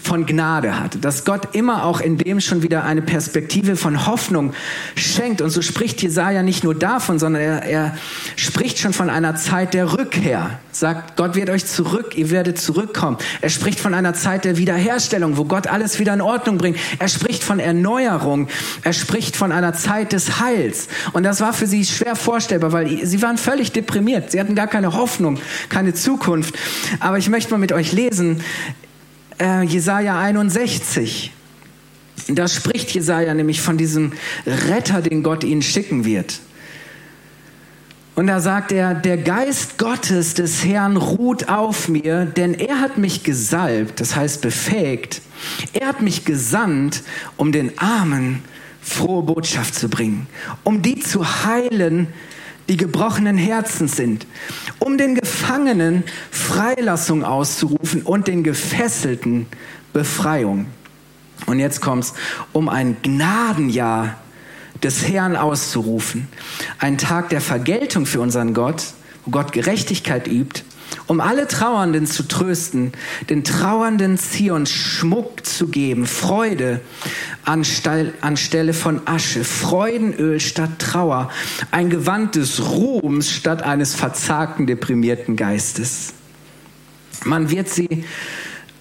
[0.05, 4.53] von Gnade hat, dass Gott immer auch in dem schon wieder eine Perspektive von Hoffnung
[4.95, 5.41] schenkt.
[5.41, 7.99] Und so spricht Jesaja nicht nur davon, sondern er, er
[8.37, 10.59] spricht schon von einer Zeit der Rückkehr.
[10.73, 13.17] Sagt, Gott wird euch zurück, ihr werdet zurückkommen.
[13.41, 16.79] Er spricht von einer Zeit der Wiederherstellung, wo Gott alles wieder in Ordnung bringt.
[16.99, 18.49] Er spricht von Erneuerung.
[18.83, 20.89] Er spricht von einer Zeit des Heils.
[21.13, 24.33] Und das war für sie schwer vorstellbar, weil sie waren völlig deprimiert.
[24.33, 25.39] Sie hatten gar keine Hoffnung,
[25.69, 26.55] keine Zukunft.
[27.01, 28.43] Aber ich möchte mal mit euch lesen,
[29.41, 31.33] äh, Jesaja 61.
[32.29, 34.13] Da spricht Jesaja nämlich von diesem
[34.47, 36.41] Retter, den Gott ihnen schicken wird.
[38.15, 42.97] Und da sagt er, der Geist Gottes des Herrn ruht auf mir, denn er hat
[42.97, 45.21] mich gesalbt, das heißt befähigt.
[45.73, 47.03] Er hat mich gesandt,
[47.37, 48.43] um den Armen
[48.81, 50.29] frohe Botschaft zu bringen,
[50.63, 52.07] um die zu heilen,
[52.69, 54.27] die gebrochenen Herzen sind,
[54.79, 59.47] um den Gefangenen Freilassung auszurufen und den Gefesselten
[59.93, 60.67] Befreiung.
[61.47, 62.15] Und jetzt kommt's,
[62.53, 64.17] um ein Gnadenjahr
[64.83, 66.29] des Herrn auszurufen.
[66.79, 70.63] Ein Tag der Vergeltung für unseren Gott, wo Gott Gerechtigkeit übt
[71.07, 72.93] um alle Trauernden zu trösten,
[73.31, 76.81] den Trauernden Zion Schmuck zu geben, Freude
[77.45, 81.31] anstelle von Asche, Freudenöl statt Trauer,
[81.71, 86.15] ein Gewand des Ruhms statt eines verzagten, deprimierten Geistes.
[87.25, 88.05] Man wird sie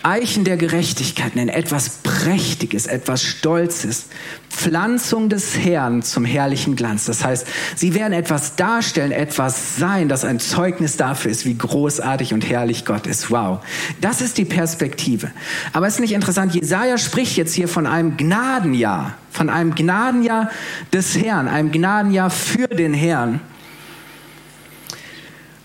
[0.04, 4.08] Eichen der Gerechtigkeit nennen, etwas Prächtiges, etwas Stolzes,
[4.50, 7.06] Pflanzung des Herrn zum herrlichen Glanz.
[7.06, 12.34] Das heißt, sie werden etwas darstellen, etwas sein, das ein Zeugnis dafür ist, wie großartig
[12.34, 13.32] und herrlich Gott ist.
[13.32, 13.60] Wow.
[14.02, 15.32] Das ist die Perspektive.
[15.72, 20.52] Aber ist nicht interessant, Jesaja spricht jetzt hier von einem Gnadenjahr, von einem Gnadenjahr
[20.92, 23.40] des Herrn, einem Gnadenjahr für den Herrn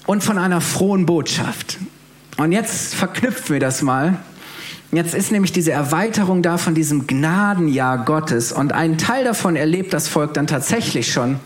[0.07, 1.79] und von einer frohen Botschaft.
[2.39, 4.17] Und jetzt verknüpfen wir das mal.
[4.93, 8.53] Jetzt ist nämlich diese Erweiterung da von diesem Gnadenjahr Gottes.
[8.53, 11.41] Und einen Teil davon erlebt das Volk dann tatsächlich schon.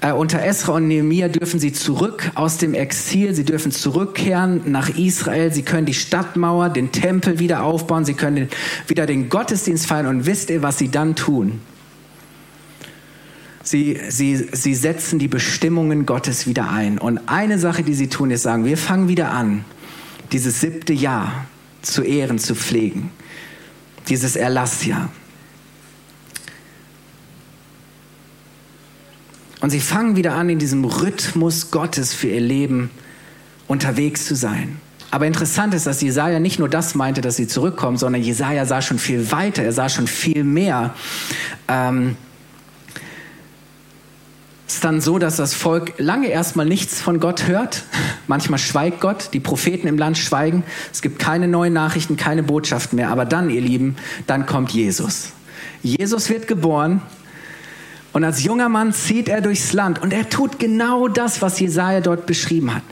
[0.00, 4.88] Äh, unter Esra und Nehemiah dürfen sie zurück aus dem Exil, sie dürfen zurückkehren nach
[4.88, 8.48] Israel, sie können die Stadtmauer, den Tempel wieder aufbauen, sie können
[8.86, 11.60] wieder den Gottesdienst feiern und wisst ihr, was sie dann tun?
[13.62, 16.98] Sie, sie, sie setzen die Bestimmungen Gottes wieder ein.
[16.98, 19.64] Und eine Sache, die sie tun, ist sagen, wir fangen wieder an
[20.34, 21.46] dieses siebte Jahr
[21.80, 23.10] zu ehren, zu pflegen.
[24.08, 25.08] Dieses Erlassjahr.
[29.60, 32.90] Und sie fangen wieder an, in diesem Rhythmus Gottes für ihr Leben
[33.68, 34.78] unterwegs zu sein.
[35.10, 38.82] Aber interessant ist, dass Jesaja nicht nur das meinte, dass sie zurückkommen, sondern Jesaja sah
[38.82, 40.94] schon viel weiter, er sah schon viel mehr.
[41.68, 42.16] Ähm,
[44.74, 47.84] ist dann so, dass das Volk lange erstmal nichts von Gott hört.
[48.26, 50.64] Manchmal schweigt Gott, die Propheten im Land schweigen.
[50.92, 53.10] Es gibt keine neuen Nachrichten, keine Botschaften mehr.
[53.10, 55.32] Aber dann, ihr Lieben, dann kommt Jesus.
[55.82, 57.02] Jesus wird geboren
[58.12, 62.00] und als junger Mann zieht er durchs Land und er tut genau das, was Jesaja
[62.00, 62.82] dort beschrieben hat.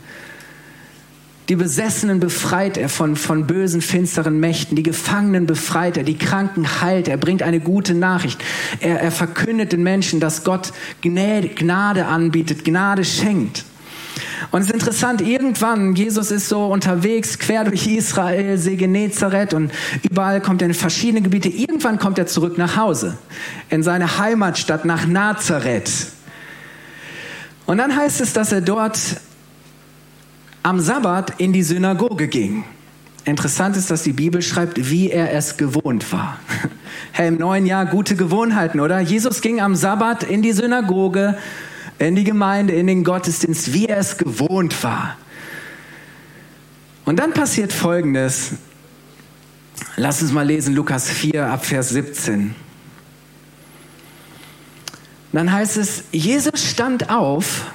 [1.52, 4.74] Die Besessenen befreit er von, von bösen, finsteren Mächten.
[4.74, 6.02] Die Gefangenen befreit er.
[6.02, 7.18] Die Kranken heilt er.
[7.18, 8.42] bringt eine gute Nachricht.
[8.80, 13.66] Er, er verkündet den Menschen, dass Gott Gnade, Gnade anbietet, Gnade schenkt.
[14.50, 19.72] Und es ist interessant, irgendwann, Jesus ist so unterwegs, quer durch Israel, See Genezareth und
[20.10, 21.50] überall kommt er in verschiedene Gebiete.
[21.50, 23.18] Irgendwann kommt er zurück nach Hause,
[23.68, 25.90] in seine Heimatstadt, nach Nazareth.
[27.66, 28.98] Und dann heißt es, dass er dort
[30.62, 32.64] am Sabbat in die Synagoge ging.
[33.24, 36.38] Interessant ist, dass die Bibel schreibt, wie er es gewohnt war.
[37.14, 38.98] Hey, im neuen Jahr gute Gewohnheiten, oder?
[39.00, 41.36] Jesus ging am Sabbat in die Synagoge,
[41.98, 45.18] in die Gemeinde, in den Gottesdienst, wie er es gewohnt war.
[47.04, 48.52] Und dann passiert Folgendes.
[49.96, 52.54] Lass uns mal lesen, Lukas 4 ab Vers 17.
[55.32, 57.66] Dann heißt es, Jesus stand auf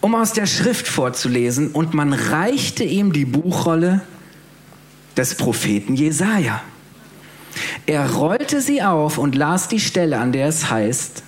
[0.00, 4.00] um aus der Schrift vorzulesen, und man reichte ihm die Buchrolle
[5.16, 6.62] des Propheten Jesaja.
[7.86, 11.22] Er rollte sie auf und las die Stelle, an der es heißt: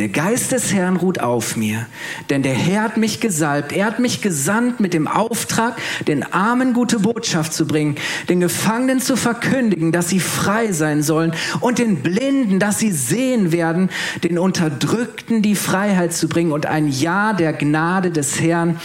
[0.00, 1.86] der Geist des Herrn ruht auf mir,
[2.28, 3.72] denn der Herr hat mich gesalbt.
[3.72, 5.76] Er hat mich gesandt mit dem Auftrag,
[6.08, 7.94] den Armen gute Botschaft zu bringen,
[8.28, 13.52] den Gefangenen zu verkündigen, dass sie frei sein sollen und den Blinden, dass sie sehen
[13.52, 13.88] werden,
[14.24, 18.80] den Unterdrückten die Freiheit zu bringen und ein Ja der Gnade des Herrn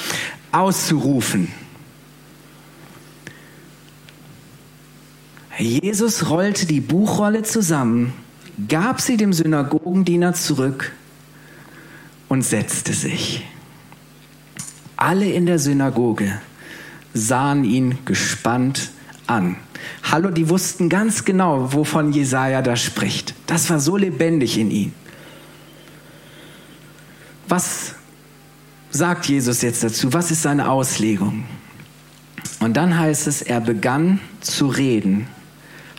[0.51, 1.47] auszurufen.
[5.57, 8.13] Jesus rollte die Buchrolle zusammen,
[8.67, 10.93] gab sie dem Synagogendiener zurück
[12.29, 13.45] und setzte sich.
[14.95, 16.39] Alle in der Synagoge
[17.13, 18.91] sahen ihn gespannt
[19.27, 19.57] an.
[20.03, 23.33] Hallo, die wussten ganz genau, wovon Jesaja da spricht.
[23.47, 24.93] Das war so lebendig in ihnen.
[27.47, 27.95] Was
[28.91, 30.13] sagt Jesus jetzt dazu?
[30.13, 31.45] Was ist seine Auslegung?
[32.59, 35.27] Und dann heißt es, er begann zu reden.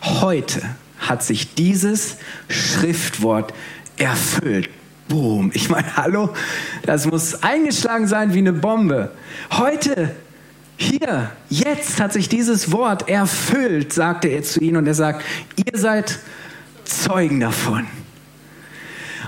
[0.01, 0.61] Heute
[0.99, 2.17] hat sich dieses
[2.47, 3.53] Schriftwort
[3.97, 4.69] erfüllt.
[5.11, 5.51] Boom.
[5.53, 6.29] Ich meine, hallo,
[6.83, 9.11] das muss eingeschlagen sein wie eine Bombe.
[9.51, 10.15] Heute,
[10.77, 14.77] hier, jetzt hat sich dieses Wort erfüllt, sagte er zu ihnen.
[14.77, 15.25] Und er sagt,
[15.57, 16.19] ihr seid
[16.85, 17.87] Zeugen davon.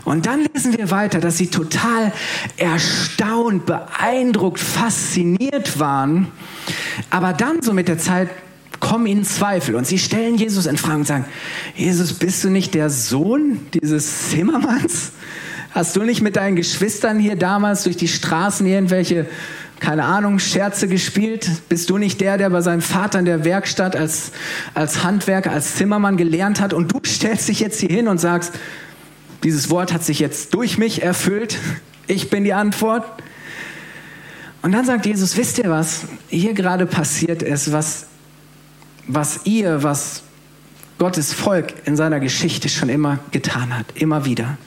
[0.05, 2.13] Und dann lesen wir weiter, dass sie total
[2.55, 6.31] erstaunt, beeindruckt, fasziniert waren.
[7.09, 8.29] Aber dann so mit der Zeit
[8.79, 11.25] kommen ihnen Zweifel und sie stellen Jesus in Frage und sagen,
[11.75, 15.11] Jesus, bist du nicht der Sohn dieses Zimmermanns?
[15.73, 19.25] Hast du nicht mit deinen Geschwistern hier damals durch die Straßen irgendwelche,
[19.79, 21.49] keine Ahnung, Scherze gespielt?
[21.67, 24.33] Bist du nicht der, der bei seinem Vater in der Werkstatt als,
[24.75, 28.53] als Handwerker, als Zimmermann gelernt hat und du stellst dich jetzt hier hin und sagst,
[29.43, 31.57] dieses Wort hat sich jetzt durch mich erfüllt.
[32.05, 33.03] Ich bin die Antwort.
[34.61, 36.01] Und dann sagt Jesus, wisst ihr was?
[36.29, 38.05] Hier gerade passiert ist, was,
[39.07, 40.21] was ihr, was
[41.03, 44.57] Gottes Volk in seiner Geschichte schon immer getan hat, immer wieder.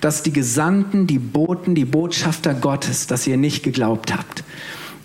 [0.00, 4.44] Dass die Gesandten, die Boten, die Botschafter Gottes, dass ihr nicht geglaubt habt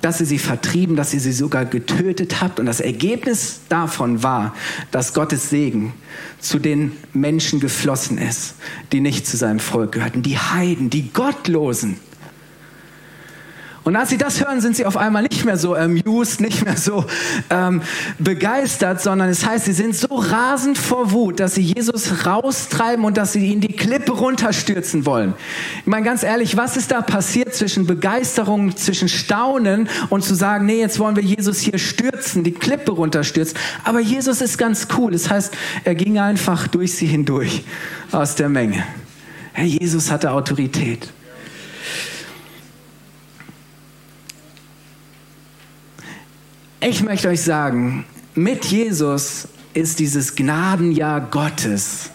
[0.01, 2.62] dass ihr sie vertrieben, dass ihr sie sogar getötet habt.
[2.62, 4.55] Und das Ergebnis davon war,
[4.91, 5.91] dass Gottes Segen
[6.39, 8.53] zu den Menschen geflossen ist,
[8.93, 11.97] die nicht zu seinem Volk gehörten, die Heiden, die Gottlosen.
[13.89, 16.78] Und als sie das hören, sind sie auf einmal nicht mehr so amused, nicht mehr
[16.78, 17.06] so
[17.49, 17.82] ähm,
[18.19, 23.17] begeistert, sondern es heißt, sie sind so rasend vor Wut, dass sie Jesus raustreiben und
[23.17, 25.34] dass sie ihn die Klippe runterstürzen wollen.
[25.80, 30.67] Ich meine ganz ehrlich, was ist da passiert zwischen Begeisterung, zwischen Staunen und zu sagen,
[30.67, 33.58] nee, jetzt wollen wir Jesus hier stürzen, die Klippe runterstürzen.
[33.86, 35.13] Aber Jesus ist ganz cool.
[35.13, 37.63] Das heißt, er ging einfach durch sie hindurch
[38.12, 38.84] aus der Menge.
[39.54, 41.12] Herr Jesus hatte Autorität.
[46.82, 52.10] Ich möchte euch sagen, mit Jesus ist dieses Gnadenjahr Gottes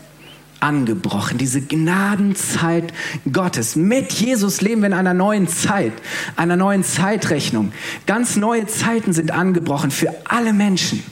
[0.58, 2.94] angebrochen, diese Gnadenzeit
[3.30, 3.76] Gottes.
[3.76, 5.92] Mit Jesus leben wir in einer neuen Zeit,
[6.36, 7.72] einer neuen Zeitrechnung.
[8.06, 11.02] Ganz neue Zeiten sind angebrochen für alle Menschen.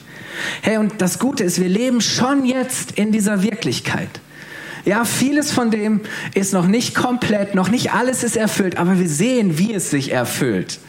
[0.63, 4.09] Hey, und das Gute ist, wir leben schon jetzt in dieser Wirklichkeit.
[4.83, 6.01] Ja, vieles von dem
[6.33, 10.11] ist noch nicht komplett, noch nicht alles ist erfüllt, aber wir sehen, wie es sich
[10.11, 10.79] erfüllt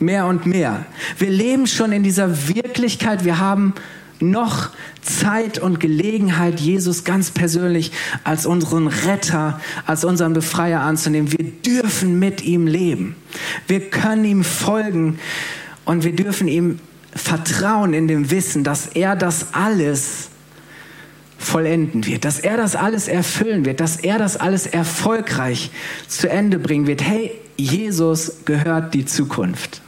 [0.00, 0.84] mehr und mehr.
[1.18, 3.24] Wir leben schon in dieser Wirklichkeit.
[3.24, 3.74] Wir haben
[4.20, 4.70] noch
[5.02, 11.32] Zeit und Gelegenheit, Jesus ganz persönlich als unseren Retter, als unseren Befreier anzunehmen.
[11.32, 13.16] Wir dürfen mit ihm leben.
[13.66, 15.18] Wir können ihm folgen
[15.84, 16.78] und wir dürfen ihm
[17.14, 20.30] vertrauen in dem Wissen, dass er das alles
[21.38, 25.70] vollenden wird, dass er das alles erfüllen wird, dass er das alles erfolgreich
[26.08, 27.02] zu Ende bringen wird.
[27.02, 29.83] Hey, Jesus gehört die Zukunft.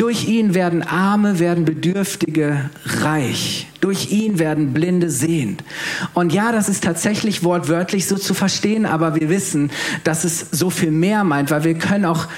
[0.00, 3.68] Durch ihn werden Arme, werden Bedürftige reich.
[3.82, 5.62] Durch ihn werden Blinde sehend.
[6.14, 9.70] Und ja, das ist tatsächlich wortwörtlich so zu verstehen, aber wir wissen,
[10.02, 12.28] dass es so viel mehr meint, weil wir können auch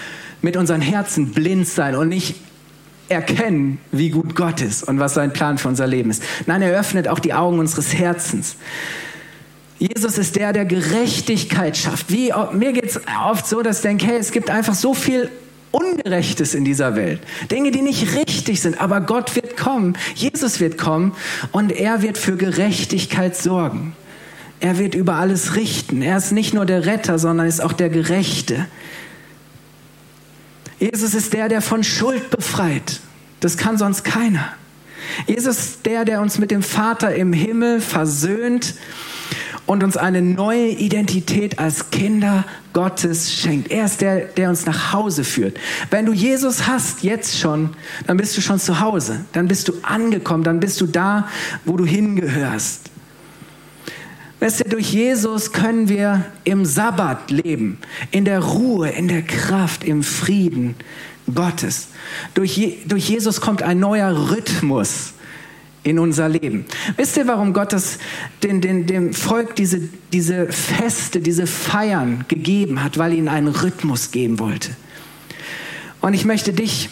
[0.41, 2.35] mit unseren Herzen blind sein und nicht
[3.09, 6.25] erkennen, wie gut Gott ist und was sein Plan für unser Leben ist.
[6.47, 8.57] Nein, er öffnet auch die Augen unseres Herzens.
[9.79, 12.11] Jesus ist der, der Gerechtigkeit schafft.
[12.11, 15.31] Wie, mir geht es oft so, dass ich denke, hey, es gibt einfach so viel
[15.73, 17.21] Ungerechtes in dieser Welt.
[17.51, 18.81] Dinge, die nicht richtig sind.
[18.81, 19.97] Aber Gott wird kommen.
[20.15, 21.13] Jesus wird kommen
[21.51, 23.97] und er wird für Gerechtigkeit sorgen.
[24.61, 26.03] Er wird über alles richten.
[26.03, 28.67] Er ist nicht nur der Retter, sondern ist auch der Gerechte.
[30.79, 33.01] Jesus ist der, der von Schuld befreit.
[33.41, 34.53] Das kann sonst keiner.
[35.27, 38.75] Jesus ist der, der uns mit dem Vater im Himmel versöhnt
[39.67, 43.71] und uns eine neue Identität als Kinder Gottes schenkt.
[43.71, 45.59] Er ist der, der uns nach Hause führt.
[45.91, 47.71] Wenn du Jesus hast, jetzt schon,
[48.07, 49.25] dann bist du schon zu Hause.
[49.33, 50.43] Dann bist du angekommen.
[50.43, 51.29] Dann bist du da,
[51.65, 52.91] wo du hingehörst.
[54.41, 57.79] Weißt du, durch Jesus können wir im Sabbat leben,
[58.11, 60.75] in der Ruhe, in der Kraft, im Frieden
[61.33, 61.89] Gottes.
[62.35, 65.13] Durch, Je durch Jesus kommt ein neuer Rhythmus
[65.83, 66.65] in unser Leben.
[66.97, 67.99] Wisst ihr, warum Gott das,
[68.43, 69.81] den, den, dem Volk diese,
[70.13, 72.99] diese Feste, diese Feiern gegeben hat?
[72.99, 74.71] Weil ihnen einen Rhythmus geben wollte.
[76.01, 76.89] Und ich möchte dich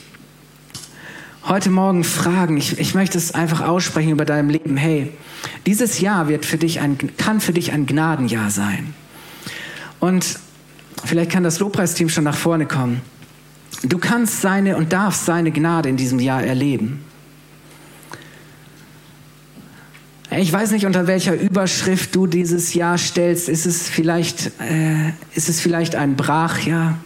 [1.44, 4.76] heute Morgen fragen, ich, ich möchte es einfach aussprechen über deinem Leben.
[4.76, 5.12] Hey,
[5.66, 8.94] dieses Jahr wird für dich ein, kann für dich ein Gnadenjahr sein.
[9.98, 10.38] Und
[11.04, 13.02] vielleicht kann das Lobpreisteam schon nach vorne kommen.
[13.82, 17.04] du kannst seine und darfst seine Gnade in diesem Jahr erleben.
[20.32, 23.48] Ich weiß nicht, unter welcher Überschrift du dieses Jahr stellst.
[23.48, 26.98] Ist es vielleicht, äh, ist es vielleicht ein Brachjahr?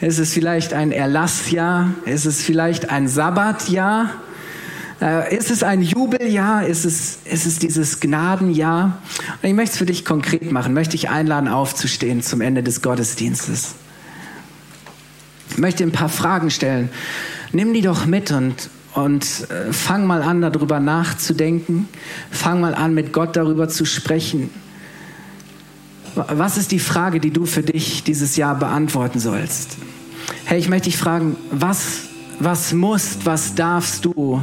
[0.00, 1.92] Ist es vielleicht ein Erlassjahr?
[2.06, 4.12] Ist es vielleicht ein Sabbatjahr?
[5.02, 6.66] Äh, ist es ein Jubeljahr?
[6.66, 8.96] Ist es, ist es dieses Gnadenjahr?
[9.42, 12.80] Und ich möchte es für dich konkret machen, möchte ich einladen, aufzustehen zum Ende des
[12.80, 13.74] Gottesdienstes.
[15.50, 16.88] Ich möchte ein paar Fragen stellen.
[17.52, 18.70] Nimm die doch mit und,
[19.04, 21.88] und äh, fang mal an, darüber nachzudenken.
[22.30, 24.50] Fang mal an, mit Gott darüber zu sprechen.
[26.14, 29.76] Was ist die Frage, die du für dich dieses Jahr beantworten sollst?
[30.44, 32.08] Hey, ich möchte dich fragen, was,
[32.40, 34.42] was musst, was darfst du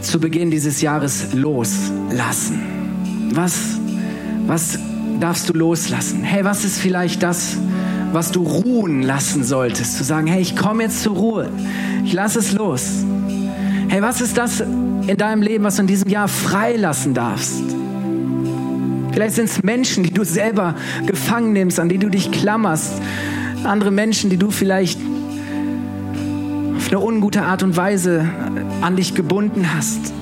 [0.00, 2.60] zu Beginn dieses Jahres loslassen?
[3.32, 3.78] Was,
[4.46, 4.78] was
[5.20, 6.24] darfst du loslassen?
[6.24, 7.56] Hey, was ist vielleicht das,
[8.12, 9.96] was du ruhen lassen solltest?
[9.96, 11.48] Zu sagen, hey, ich komme jetzt zur Ruhe.
[12.04, 13.04] Ich lasse es los.
[13.88, 17.62] Hey, was ist das in deinem Leben, was du in diesem Jahr freilassen darfst?
[19.12, 20.74] Vielleicht sind es Menschen, die du selber
[21.06, 22.94] gefangen nimmst, an die du dich klammerst.
[23.64, 25.00] Andere Menschen, die du vielleicht
[26.76, 28.28] auf eine ungute Art und Weise
[28.80, 30.12] an dich gebunden hast.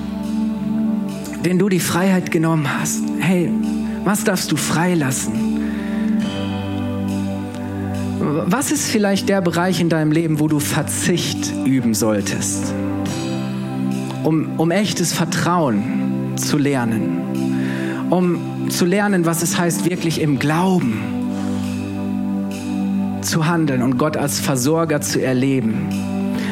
[1.45, 3.03] Denen du die Freiheit genommen hast.
[3.19, 3.51] Hey,
[4.03, 5.46] was darfst du freilassen?
[8.29, 12.73] Was ist vielleicht der Bereich in deinem Leben, wo du Verzicht üben solltest?
[14.23, 18.07] Um, um echtes Vertrauen zu lernen.
[18.09, 20.99] Um zu lernen, was es heißt, wirklich im Glauben
[23.21, 25.87] zu handeln und Gott als Versorger zu erleben.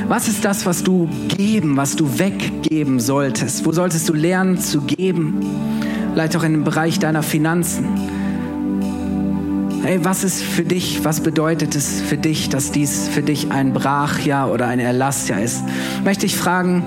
[0.07, 3.65] Was ist das, was du geben, was du weggeben solltest?
[3.65, 5.41] Wo solltest du lernen zu geben?
[6.15, 8.14] vielleicht auch in dem Bereich deiner Finanzen.
[9.85, 13.71] Hey, was ist für dich, was bedeutet es für dich, dass dies für dich ein
[13.71, 15.63] Brachjahr oder ein Erlassjahr ist?
[16.03, 16.83] Möchte ich fragen,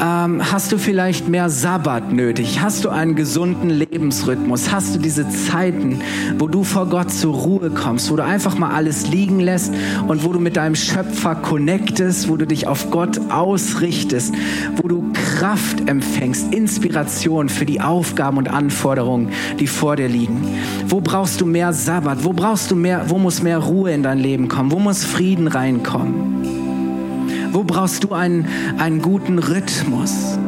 [0.00, 2.60] ähm, hast du vielleicht mehr Sabbat nötig?
[2.62, 4.72] Hast du einen gesunden Lebensrhythmus?
[4.72, 6.00] Hast du diese Zeiten,
[6.38, 9.72] wo du vor Gott zur Ruhe kommst, wo du einfach mal alles liegen lässt
[10.08, 14.34] und wo du mit deinem Schöpfer connectest, wo du dich auf Gott ausrichtest,
[14.76, 19.28] wo du Kraft empfängst, Inspiration für die Aufgaben und Anforderungen,
[19.58, 20.42] die vor dir liegen?
[20.88, 22.24] Wo brauchst du mehr Sabbat?
[22.24, 24.72] Wo brauchst du mehr, wo muss mehr Ruhe in dein Leben kommen?
[24.72, 26.39] Wo muss Frieden reinkommen?
[27.52, 28.46] Wo brauchst du einen,
[28.78, 30.38] einen guten Rhythmus?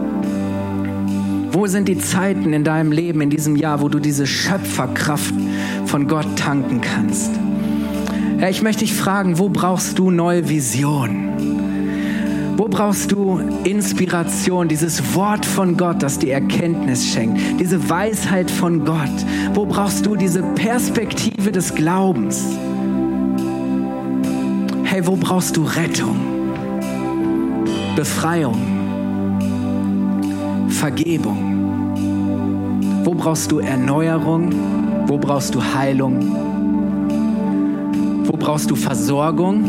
[1.50, 5.34] Wo sind die Zeiten in deinem Leben, in diesem Jahr, wo du diese Schöpferkraft
[5.86, 7.30] von Gott tanken kannst?
[8.40, 11.32] Ja, ich möchte dich fragen, wo brauchst du neue Visionen?
[12.56, 18.84] Wo brauchst du Inspiration, dieses Wort von Gott, das dir Erkenntnis schenkt, diese Weisheit von
[18.84, 19.10] Gott?
[19.54, 22.44] Wo brauchst du diese Perspektive des Glaubens?
[24.84, 26.31] Hey, wo brauchst du Rettung?
[27.94, 28.56] Befreiung,
[30.68, 31.92] Vergebung?
[33.04, 34.50] Wo brauchst du Erneuerung?
[35.06, 36.18] Wo brauchst du Heilung?
[38.24, 39.62] Wo brauchst du Versorgung?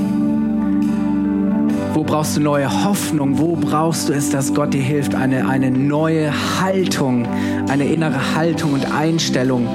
[1.93, 3.37] Wo brauchst du neue Hoffnung?
[3.37, 7.27] Wo brauchst du es, dass Gott dir hilft, eine, eine neue Haltung,
[7.67, 9.67] eine innere Haltung und Einstellung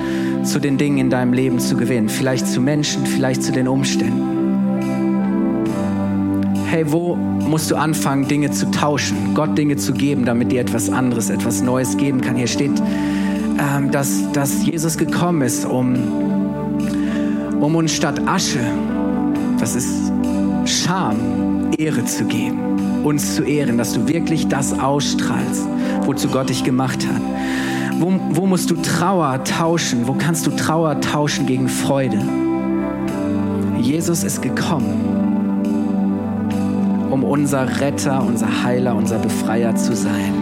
[0.42, 2.08] zu den Dingen in deinem Leben zu gewinnen?
[2.08, 4.37] Vielleicht zu Menschen, vielleicht zu den Umständen
[6.70, 10.90] hey, wo musst du anfangen, Dinge zu tauschen, Gott Dinge zu geben, damit dir etwas
[10.90, 12.36] anderes, etwas Neues geben kann.
[12.36, 12.72] Hier steht,
[13.58, 15.96] ähm, dass, dass Jesus gekommen ist, um,
[17.60, 18.60] um uns statt Asche,
[19.58, 20.12] das ist
[20.66, 25.66] Scham, Ehre zu geben, uns zu ehren, dass du wirklich das ausstrahlst,
[26.04, 27.22] wozu Gott dich gemacht hat.
[27.98, 30.06] Wo, wo musst du Trauer tauschen?
[30.06, 32.20] Wo kannst du Trauer tauschen gegen Freude?
[33.80, 35.27] Jesus ist gekommen
[37.10, 40.32] um unser Retter, unser Heiler, unser Befreier zu sein.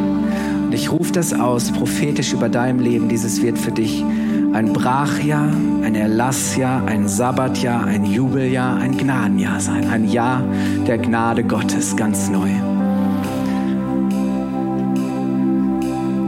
[0.67, 3.09] Und ich rufe das aus, prophetisch über deinem Leben.
[3.09, 4.05] Dieses wird für dich
[4.53, 5.51] ein Brachjahr,
[5.83, 9.89] ein Erlassjahr, ein Sabbatjahr, ein Jubeljahr, ein Gnadenjahr sein.
[9.89, 10.43] Ein Jahr
[10.87, 12.49] der Gnade Gottes, ganz neu.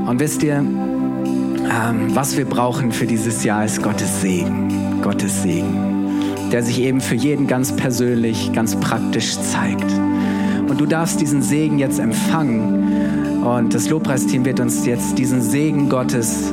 [0.06, 5.00] Und wisst ihr, ähm, was wir brauchen für dieses Jahr ist Gottes Segen.
[5.02, 10.07] Gottes Segen, der sich eben für jeden ganz persönlich, ganz praktisch zeigt.
[10.68, 13.42] Und du darfst diesen Segen jetzt empfangen.
[13.42, 16.52] Und das Lobpreisteam wird uns jetzt diesen Segen Gottes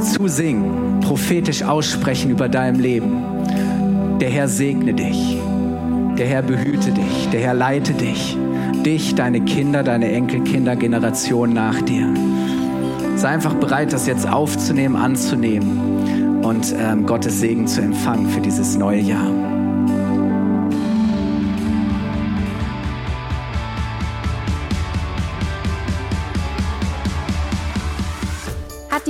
[0.00, 3.22] zusingen, prophetisch aussprechen über deinem Leben.
[4.20, 5.38] Der Herr segne dich.
[6.18, 7.28] Der Herr behüte dich.
[7.32, 8.36] Der Herr leite dich.
[8.84, 12.08] Dich, deine Kinder, deine Enkelkinder, Generation nach dir.
[13.16, 18.76] Sei einfach bereit, das jetzt aufzunehmen, anzunehmen und ähm, Gottes Segen zu empfangen für dieses
[18.76, 19.51] neue Jahr.